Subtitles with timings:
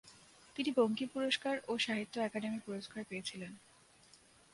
[0.55, 3.51] তিনি বঙ্কিম পুরস্কার ও সাহিত্য অকাদেমি পুরস্কার পেয়েছিলেন।